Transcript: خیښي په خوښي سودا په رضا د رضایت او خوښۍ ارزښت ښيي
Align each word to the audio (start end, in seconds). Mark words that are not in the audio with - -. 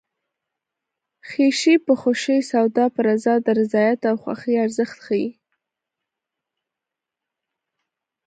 خیښي 1.29 1.75
په 1.85 1.93
خوښي 2.01 2.37
سودا 2.49 2.85
په 2.95 2.99
رضا 3.07 3.35
د 3.45 3.47
رضایت 3.59 4.01
او 4.09 4.15
خوښۍ 4.23 4.55
ارزښت 4.65 4.97
ښيي 5.05 5.27